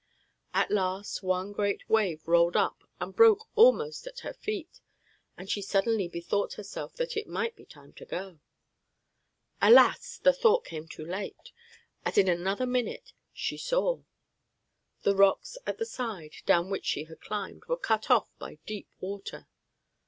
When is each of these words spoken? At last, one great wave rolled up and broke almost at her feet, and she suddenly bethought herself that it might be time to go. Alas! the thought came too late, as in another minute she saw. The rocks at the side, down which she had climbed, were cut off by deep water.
At 0.55 0.71
last, 0.71 1.21
one 1.21 1.51
great 1.51 1.87
wave 1.87 2.27
rolled 2.27 2.57
up 2.57 2.89
and 2.99 3.15
broke 3.15 3.47
almost 3.53 4.07
at 4.07 4.21
her 4.21 4.33
feet, 4.33 4.79
and 5.37 5.47
she 5.47 5.61
suddenly 5.61 6.07
bethought 6.07 6.53
herself 6.53 6.95
that 6.95 7.15
it 7.15 7.27
might 7.27 7.55
be 7.55 7.65
time 7.65 7.93
to 7.93 8.05
go. 8.05 8.39
Alas! 9.61 10.17
the 10.17 10.33
thought 10.33 10.65
came 10.65 10.87
too 10.87 11.05
late, 11.05 11.51
as 12.03 12.17
in 12.17 12.27
another 12.27 12.65
minute 12.65 13.13
she 13.31 13.57
saw. 13.59 14.01
The 15.03 15.15
rocks 15.15 15.55
at 15.67 15.77
the 15.77 15.85
side, 15.85 16.33
down 16.47 16.71
which 16.71 16.85
she 16.87 17.03
had 17.03 17.21
climbed, 17.21 17.65
were 17.65 17.77
cut 17.77 18.09
off 18.09 18.31
by 18.39 18.55
deep 18.65 18.89
water. 19.01 19.45